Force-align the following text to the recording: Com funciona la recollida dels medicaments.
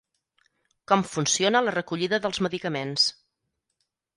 Com 0.91 1.03
funciona 1.09 1.61
la 1.65 1.73
recollida 1.75 2.21
dels 2.25 2.41
medicaments. 2.47 3.07